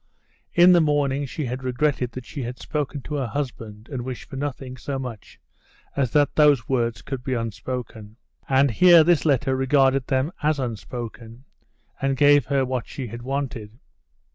[0.55, 4.27] In the morning she had regretted that she had spoken to her husband, and wished
[4.27, 5.39] for nothing so much
[5.95, 8.15] as that those words could be unspoken.
[8.49, 11.43] And here this letter regarded them as unspoken,
[12.01, 13.77] and gave her what she had wanted.